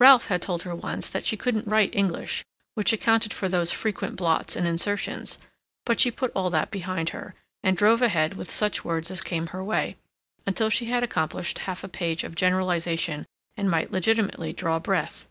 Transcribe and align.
Ralph 0.00 0.26
had 0.26 0.42
told 0.42 0.62
her 0.64 0.74
once 0.74 1.08
that 1.08 1.24
she 1.24 1.36
couldn't 1.36 1.68
write 1.68 1.94
English, 1.94 2.44
which 2.74 2.92
accounted 2.92 3.32
for 3.32 3.48
those 3.48 3.70
frequent 3.70 4.16
blots 4.16 4.56
and 4.56 4.66
insertions; 4.66 5.38
but 5.86 6.00
she 6.00 6.10
put 6.10 6.32
all 6.34 6.50
that 6.50 6.72
behind 6.72 7.10
her, 7.10 7.36
and 7.62 7.76
drove 7.76 8.02
ahead 8.02 8.34
with 8.34 8.50
such 8.50 8.84
words 8.84 9.08
as 9.08 9.20
came 9.20 9.46
her 9.46 9.62
way, 9.62 9.96
until 10.48 10.68
she 10.68 10.86
had 10.86 11.04
accomplished 11.04 11.58
half 11.58 11.84
a 11.84 11.88
page 11.88 12.24
of 12.24 12.34
generalization 12.34 13.24
and 13.56 13.70
might 13.70 13.92
legitimately 13.92 14.52
draw 14.52 14.80
breath. 14.80 15.28